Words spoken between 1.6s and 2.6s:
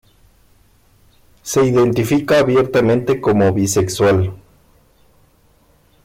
identifica